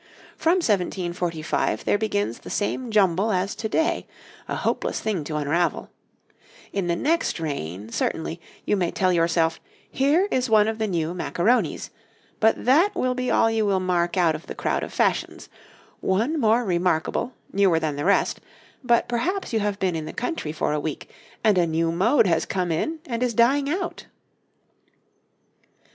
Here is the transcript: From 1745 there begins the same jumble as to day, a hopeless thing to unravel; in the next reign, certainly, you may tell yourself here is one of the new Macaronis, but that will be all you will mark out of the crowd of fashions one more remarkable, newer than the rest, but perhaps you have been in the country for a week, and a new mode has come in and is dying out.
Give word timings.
From 0.35 0.53
1745 0.53 1.85
there 1.85 1.99
begins 1.99 2.39
the 2.39 2.49
same 2.49 2.89
jumble 2.89 3.29
as 3.31 3.53
to 3.53 3.69
day, 3.69 4.07
a 4.47 4.55
hopeless 4.55 4.99
thing 4.99 5.23
to 5.25 5.35
unravel; 5.35 5.91
in 6.73 6.87
the 6.87 6.95
next 6.95 7.39
reign, 7.39 7.91
certainly, 7.91 8.41
you 8.65 8.75
may 8.75 8.89
tell 8.89 9.13
yourself 9.13 9.59
here 9.91 10.27
is 10.31 10.49
one 10.49 10.67
of 10.67 10.79
the 10.79 10.87
new 10.87 11.13
Macaronis, 11.13 11.91
but 12.39 12.65
that 12.65 12.95
will 12.95 13.13
be 13.13 13.29
all 13.29 13.51
you 13.51 13.63
will 13.63 13.79
mark 13.79 14.17
out 14.17 14.33
of 14.33 14.47
the 14.47 14.55
crowd 14.55 14.81
of 14.81 14.91
fashions 14.91 15.49
one 15.99 16.39
more 16.39 16.65
remarkable, 16.65 17.33
newer 17.53 17.79
than 17.79 17.95
the 17.95 18.03
rest, 18.03 18.41
but 18.83 19.07
perhaps 19.07 19.53
you 19.53 19.59
have 19.59 19.77
been 19.77 19.95
in 19.95 20.05
the 20.05 20.13
country 20.13 20.51
for 20.51 20.73
a 20.73 20.79
week, 20.79 21.11
and 21.43 21.59
a 21.59 21.67
new 21.67 21.91
mode 21.91 22.25
has 22.25 22.43
come 22.47 22.71
in 22.71 22.97
and 23.05 23.21
is 23.21 23.35
dying 23.35 23.69
out. 23.69 24.07